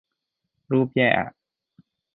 [0.71, 1.29] รูปแย่อ่ะ